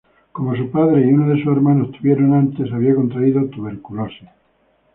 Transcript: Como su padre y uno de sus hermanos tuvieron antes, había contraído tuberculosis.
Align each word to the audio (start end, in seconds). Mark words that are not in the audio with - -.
Como 0.31 0.55
su 0.55 0.71
padre 0.71 1.01
y 1.01 1.13
uno 1.13 1.27
de 1.29 1.43
sus 1.43 1.51
hermanos 1.51 1.91
tuvieron 1.91 2.33
antes, 2.33 2.73
había 2.73 2.95
contraído 2.95 3.45
tuberculosis. 3.51 4.29